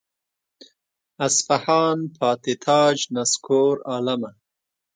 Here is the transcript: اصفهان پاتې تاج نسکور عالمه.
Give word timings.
اصفهان 1.25 1.99
پاتې 2.17 2.53
تاج 2.65 2.97
نسکور 3.15 3.75
عالمه. 3.89 4.31